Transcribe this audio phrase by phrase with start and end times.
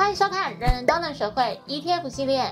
[0.00, 2.42] 欢迎收看《人人都能学会 ETF 系列》。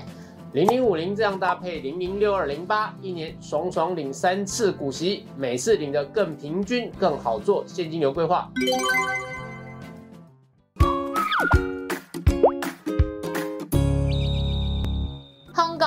[0.53, 8.51] 零零五零这样搭配零零六二零八，一年爽爽领三次股息，每次领的更平均，更好做现金流规划。
[15.55, 15.85] 通狗，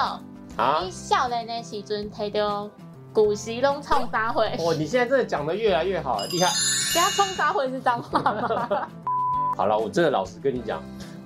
[0.56, 2.68] 啊你，少年的时阵摕到
[3.12, 4.48] 股息拢创啥会？
[4.58, 6.50] 哦，你现在真的讲的越来越好，厉害。
[6.92, 8.88] 等下创啥会是脏话吗？
[9.56, 10.82] 好了，我真的老实跟你讲，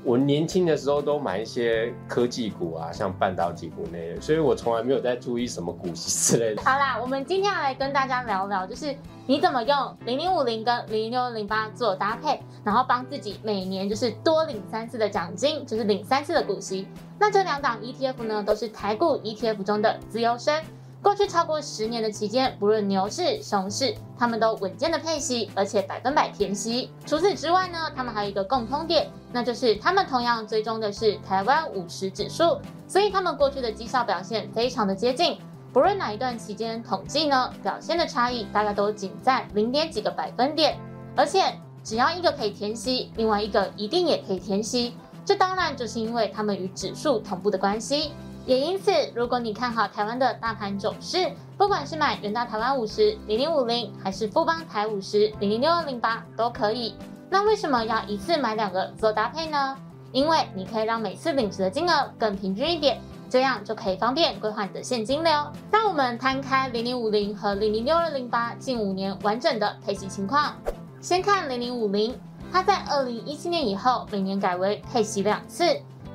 [0.07, 6.63] 我年轻的时候都买一些科技股啊，像半导体股那些，所以我从来没有在注意什么股息之类的。
[6.63, 8.95] 好啦，我们今天要来跟大家聊聊，就是
[9.27, 16.87] 你怎么用零零五零跟零零六零八做搭配，然后帮自己每年就是多领三次的奖金，就是领三次的股息。
[17.19, 20.55] 那这两档 ETF 呢，都是台股 ETF 中的资优生。
[21.03, 26.91] 过去超过十年的期间，不论牛市、熊市，他们都稳健的配息，而且百分百填息。
[27.07, 35.39] 除此之外呢，他们还有一个共通点，那就是他们同样追踪的是台湾五十指数，所以他们过去的绩效表现非常的接近。
[35.73, 40.77] 不论哪一段期间统计呢，表现的差异大概都仅在零点几个百分点，
[41.15, 41.45] 而且
[41.85, 44.95] 只要一个可以填息，另外一个一定也可以填息。
[45.25, 48.13] 这当然就是因为他们与指数同步的关系。
[48.47, 56.95] 也因此，如果你看好台湾的大盘走势，不管是买元大台湾五十零零五零，还是富邦台五十零零六二零八都可以。
[57.29, 59.77] 那为什么要一次买两个做搭配呢？
[60.13, 65.33] 因为你可以让每次领值的金额更平均一点，这样就可以方便规划你的现金流。
[65.73, 70.55] 让我们摊开零零五零和零零六二零八近五年完整的配息情况。
[71.01, 72.17] 先看零零五零，
[72.53, 75.65] 它在二零一七年以后每年改为配息两次，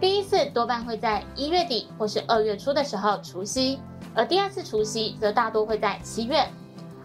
[0.02, 3.80] 第一次多半会在一月底或是二月初的时候除息，
[4.16, 6.44] 而第二次除息则大多会在七月。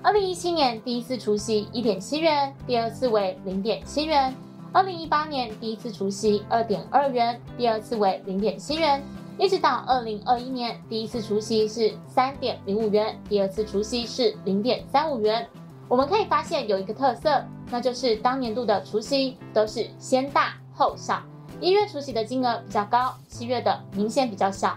[0.03, 4.35] 二零一七年第一次除息一点七元，第二次为零点七元。
[4.73, 9.05] 二零一八年第一次除息二点二元，第二次为零点七元，
[9.39, 15.47] 一直到二零二一年第一次除息是三点零五元，第二次除息是零点三五元。
[15.87, 21.23] 我们可以发现有一个特色，那就是当年度的除息都是先大后小，
[21.59, 24.77] 一月除息的金额比较高，七月的明显比较小。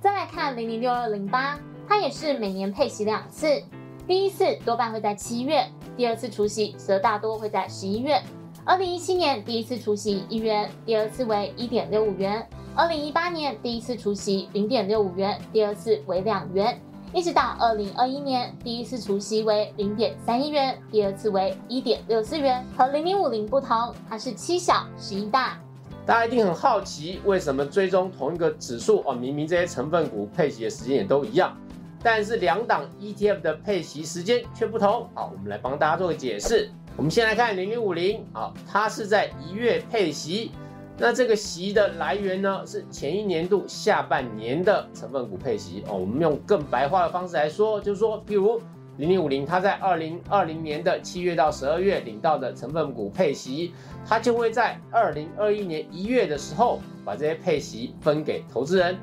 [0.00, 1.58] 再来看零零六二零八，
[1.88, 3.62] 它也是每年配息两次，
[4.06, 5.66] 第一次多半会在七月，
[5.96, 8.22] 第二次除息则大多会在十一月。
[8.64, 12.40] 二零一七年第一次除息一元，第二次为一点六五元；
[12.76, 16.80] 二零一八年第一次除息零点六五元，第二次为两元，
[17.12, 22.64] 一直到二零二一年第一次除息为零点三一元，第二次为一点六四元。
[22.76, 25.58] 和零零五零不同，它是七小十一大。
[26.06, 31.56] 大家一定很好奇，为什么追踪同一个指数哦，明明这些成分股配息的时间也都一样，
[32.02, 35.08] 但是两档 ETF 的配息时间却不同。
[35.14, 36.70] 好，我们来帮大家做个解释。
[36.94, 40.52] 我们先来看零零五零啊，它是在一月配息，
[40.98, 45.96] 那这个息的来源呢是前一年度下半年的成分股配息哦。
[45.96, 48.60] 我们用更白话的方式来说，就是说，譬如
[48.96, 53.74] 零零五零，它在二零二零年的七月到十二月领到的成分股配息，
[54.06, 58.96] 它就会在二零二一年一月的时候把这些配息分给投资人。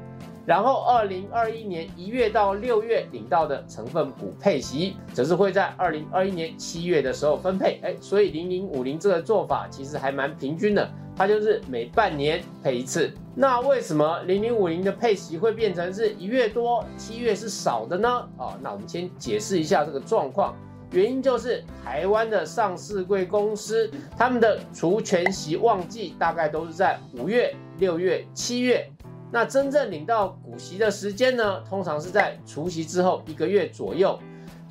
[0.43, 7.79] 然后，二零二一年一月到六月领到的成分股配息，则是会在二零二一年七月的时候分配。
[7.83, 13.13] 哎，所以零零五零这个做法其实还蛮平均的，它就是每半年配一次。
[13.33, 18.27] 那为什么零零五零的配息会变成是一月多，七月是少的呢？
[18.37, 20.53] 啊，那我们先解释一下这个状况。
[20.91, 28.85] 原因就是台湾的上市贵公司，他们的除权息旺季大概都是在五月、六月、七月。
[29.31, 34.19] 那真正领到股息的时间呢，通常是在除息之后一个月左右。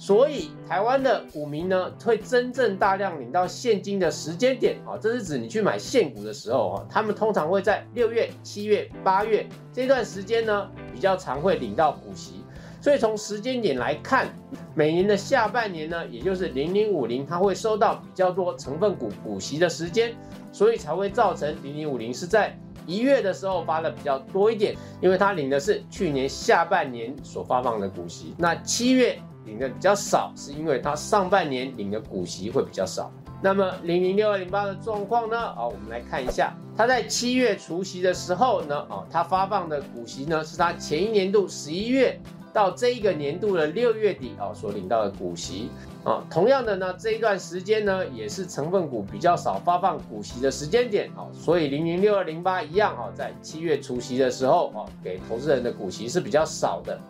[0.01, 12.43] 所以台湾的股民呢，会真正大量领到现金的时间点啊，这是指你去买现股的时候啊，他们通常会在六月、七月、八月这段时间呢，比较常会领到股息。
[12.81, 14.35] 所以从时间点来看，
[14.75, 20.15] 每年的下半年呢，也就是零零五零，它会收到比较多成分股股息的时间，
[20.51, 28.35] 所以才会造成零零五零是在一月的时候发的比较多一点，因为它领的是去年下半年所发放的股息。
[28.39, 33.11] 那七月领的比较少，是因为它上半年领的股息会比较少。
[33.43, 35.37] 那么零零六二零八的状况呢？
[35.39, 42.21] 啊，我们来看一下，它在七月除夕的时候呢，啊，它发放的股息呢，是它前一年度十一月
[42.53, 45.71] 到这一个年度的六月底啊所领到的股息
[46.05, 46.23] 啊。
[46.31, 57.01] 同样的呢，这一段时间呢，也是成分股比较少发放股息的时间点啊，所以零零六二零八一样啊，在七月除夕的时候啊，给投资人的股息是比较少的。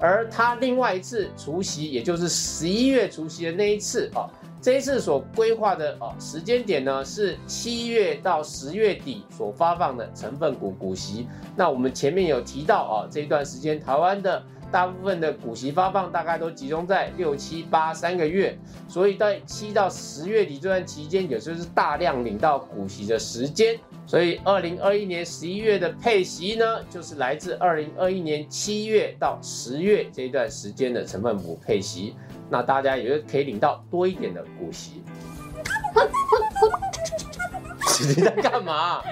[0.00, 4.24] 而他另外一次除夕，也就是十一月除夕的那一次啊，
[4.62, 11.28] 这一次所规划的啊时间点呢，是七月到十月底所发放的成分股股息。
[11.54, 18.56] 那我们前面有提到啊，这一段时间台湾的大部分的股息发放大概都集中在六七八三个月，
[18.88, 23.78] 所以在七到十月底这段期间，也就是大量领到股息的时间。
[24.06, 32.14] 所以二零二一年十一月的配息呢，就是来自二零二一年七月到十月这一段时间的成分股配息。
[32.48, 35.02] 那大家也就可以领到多一点的股息。
[38.02, 39.02] 你在干嘛？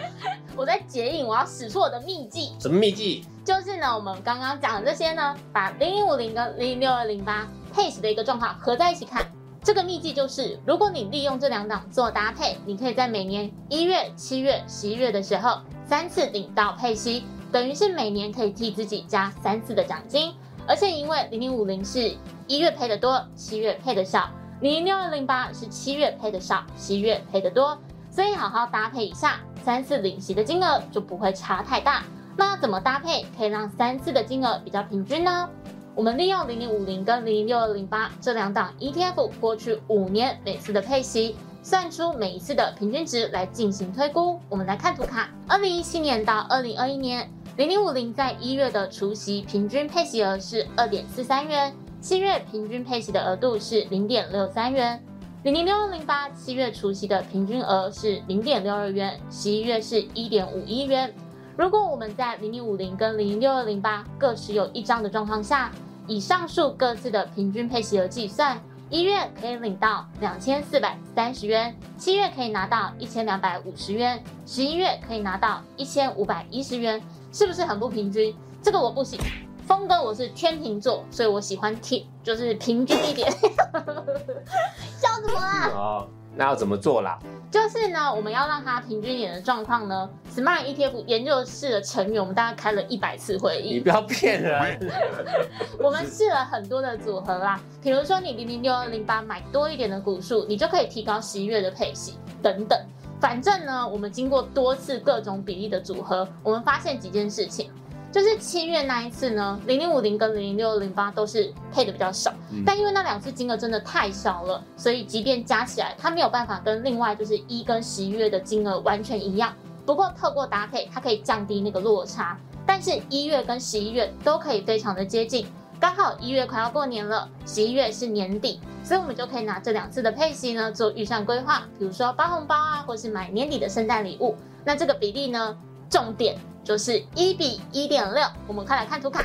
[0.56, 2.52] 我在剪影，我要使出我的秘技。
[2.58, 3.24] 什么秘技？
[3.48, 9.24] 就是呢，我们刚刚讲的这些呢，把零零五零跟零零六二零八配息的一个状况合在一起看。
[9.64, 20.34] 这个秘籍就是，如果你利用这两档做搭配，你可以在每年一月、七月、十一月的时候三次领到配息，等于是每年可以替自己加三次的奖金。
[20.66, 22.14] 而且因为零零五零是
[22.46, 24.28] 一月配的多，七月配的少；
[24.60, 27.78] 零零六二零八是七月配的少，七月配的多，
[28.10, 32.04] 所以好好搭配一下，三次领息的金额就不会差太大。
[32.38, 35.50] 那怎么搭配可以让三次的金额比较平均呢？
[35.96, 44.38] 我们利用零零五零跟零零六二零八这两档 ETF 过去五年每次的配息，算出每一次的平均值来进行推估。
[44.48, 55.02] 我们来看图卡，二零一七年到二零二一年，零零五零在一月的除息平均配息额是二点四三元，七月平均配息的额度是零点六三元。
[55.42, 61.12] 零零六二零八七月除息的平均额是零点六二元，十一月是一点五一元。
[61.58, 65.72] 如果我们在零零五零跟零零六二零八各持有一张的状况下，
[66.06, 68.56] 以上述各自的平均配息额计算，
[68.88, 77.02] 一月可以领到两千四百三十元，七月可以拿到一千两百五十元，十一月可以拿到一千五百一十元，
[77.32, 78.32] 是不是很不平均？
[78.62, 79.18] 这个我不行，
[79.66, 83.28] 峰哥我是天秤座，所以我喜欢天就是平均一点。
[84.96, 86.06] 笑什么啊？
[86.38, 87.18] 那要怎么做啦？
[87.50, 90.08] 就是呢，我们要让它平均一点的状况呢。
[90.32, 93.74] Smart ETF 研究室的成员，我们大概开了一百次会议。
[93.74, 94.78] 你不要骗人。
[95.82, 102.78] 我们试了很多的组合啦，比如说你零零六二零八买多一点的股数，你就可以提高十一月的配息等等。
[103.20, 107.72] 反正呢，我们经过多次各种比例的组合，我们发现几件事情。
[108.10, 112.32] 就是七月那一次呢，零零五零跟零零六零八都是配的比较少，
[112.64, 119.52] 但因为那两次金额真的太少了，所以即便加起来，它没有办法跟另外就是一跟十一月的金额完全一样。
[119.84, 125.46] 不过透过搭配，它可以降低那个落差，但是一月跟十一月都可以非常的接近。
[125.78, 134.34] 刚好一月快要过年了，十一月是年底，所以我们就可以拿这两次的配息呢做预算规划，比如说包红包啊，或是买年底的圣诞礼物。
[134.64, 135.56] 那这个比例呢，
[135.90, 136.36] 重点。
[136.68, 139.24] 就是一比一点六，我们快来看图卡。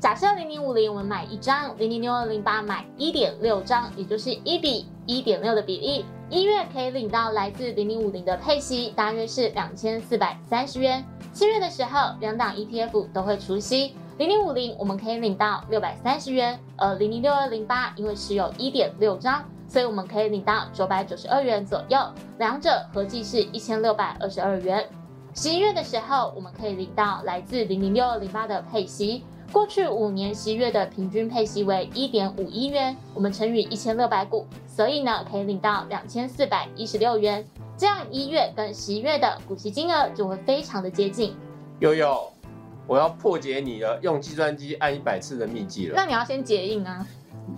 [0.00, 6.04] 假设零零五零我们买一张，零零六二零八买一点六张，也就是一比一点六的比例。
[6.28, 11.04] 一月可以领到来自零零五零的配息，大约是两千四百三十元。
[11.32, 22.00] 七月的时候，两档 ETF 都会除息，零零五零我们可以领到六百三十元，而零零六二零八因为持有一点六张，所以我们可以领到九百九十二元左右，
[22.38, 24.84] 两者合计是一千六百二十二元。
[25.34, 29.24] 十一月的时候，我们可以领到来自零零六二零八的配息。
[29.52, 37.44] 过去五年十一月的平均配息为一点五一元，我们乘以一千六百股，所以呢，可以领到两千四百一十六元。
[37.76, 41.34] 这样一月跟十一月的股息金额就会非常的接近。
[41.80, 42.32] 悠悠，
[42.86, 45.94] 我要破解你的用计算机按一百次的秘籍了。
[45.96, 47.06] 那你要先解印啊。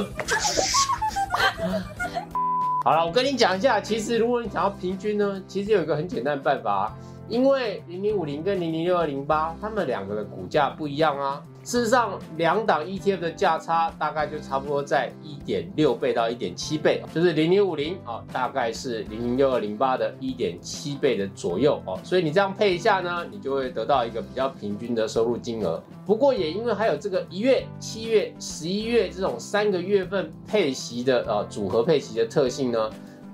[2.83, 6.95] 好了，我跟你讲一下，其实如果你想要平均呢，其实有一个很简单的办法。
[7.29, 11.43] 因为零零五零跟零零六二零八，它们两个的股价不一样啊。
[11.63, 21.99] 事实上，两档 ETF 的价差大概就差不多在一点六倍到一点七倍，就是零零五零啊，大概是零零六二零八的一点七倍的左右哦。
[22.05, 25.83] 所以你这样配一下呢，你就会得到一个比较平均的收入金额。
[26.05, 32.89] 不过也因为还有这个一月、七月、十一月这种三个月份配息的呃组合配息的特性呢。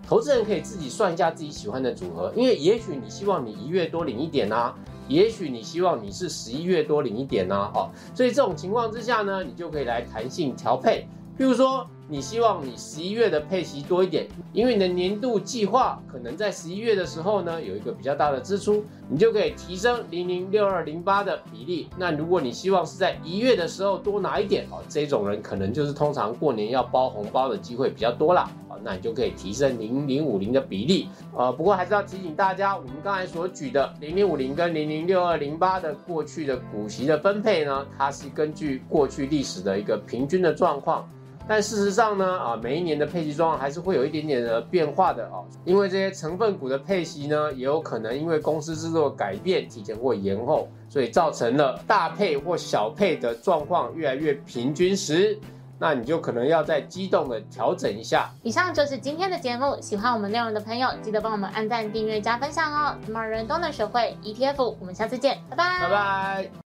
[0.07, 4.75] 投资人可以自己算一下自己喜欢的组合，因为也许你希望你一月多领一点啊，
[5.07, 11.07] 也许你希望你是十一月多领一点呐，哦，所以这种情况之下呢，你就可以来弹性调配，
[11.37, 11.87] 比如说。
[12.09, 21.89] 你希望你十一月的配息多一点，因为你的年度计划可能在十一月的时候呢有一个比较大的支出，你就可以提升零零六二零八的比例。
[21.97, 28.49] 那如果你希望是在一月的时候多拿一点哦，这种人可能就是通常过年要包红包的机会比较多啦。
[28.67, 31.07] 啊，那你就可以提升零零五零的比例。
[31.35, 41.09] 呃，不过还是要提醒大家，我们刚才所举的零零五零跟零零六二零八的过去的股息的分配呢，它是根据过去历史的一个平均的状况。
[41.47, 55.37] 但事实上呢，啊，每一年的配息状况还是会有一点点的变化的哦，因为这些成分股的配息呢，也有可能因为公司制作改变，提前或延后，所以造成了大配或小配的状况越来越平均时，
[55.77, 58.29] 那你就可能要再激动的调整一下。
[58.41, 62.95] 以上就是今天的节目，喜欢我们内容的朋友，记得帮我们按赞、订阅、加分享哦。
[63.05, 66.62] 什么人都能学会 ETF，我们下次见，拜拜，拜拜。